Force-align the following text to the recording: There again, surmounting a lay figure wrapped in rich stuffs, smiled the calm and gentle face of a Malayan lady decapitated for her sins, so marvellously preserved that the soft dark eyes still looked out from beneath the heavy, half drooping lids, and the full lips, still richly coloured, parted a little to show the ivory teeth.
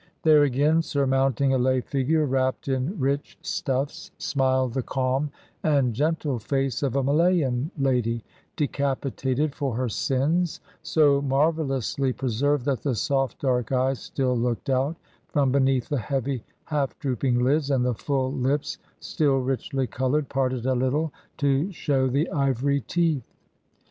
There 0.23 0.41
again, 0.41 0.81
surmounting 0.81 1.53
a 1.53 1.59
lay 1.59 1.79
figure 1.79 2.25
wrapped 2.25 2.67
in 2.67 2.99
rich 2.99 3.37
stuffs, 3.43 4.09
smiled 4.17 4.73
the 4.73 4.81
calm 4.81 5.29
and 5.61 5.93
gentle 5.93 6.39
face 6.39 6.81
of 6.81 6.95
a 6.95 7.03
Malayan 7.03 7.69
lady 7.77 8.23
decapitated 8.55 9.53
for 9.53 9.75
her 9.75 9.87
sins, 9.87 10.59
so 10.81 11.21
marvellously 11.21 12.13
preserved 12.13 12.65
that 12.65 12.81
the 12.81 12.95
soft 12.95 13.41
dark 13.41 13.71
eyes 13.71 13.99
still 13.99 14.35
looked 14.35 14.71
out 14.71 14.97
from 15.27 15.51
beneath 15.51 15.87
the 15.87 15.99
heavy, 15.99 16.43
half 16.63 16.97
drooping 16.97 17.37
lids, 17.37 17.69
and 17.69 17.85
the 17.85 17.93
full 17.93 18.33
lips, 18.33 18.79
still 18.99 19.37
richly 19.37 19.85
coloured, 19.85 20.29
parted 20.29 20.65
a 20.65 20.73
little 20.73 21.13
to 21.37 21.71
show 21.71 22.07
the 22.07 22.27
ivory 22.31 22.79
teeth. 22.81 23.35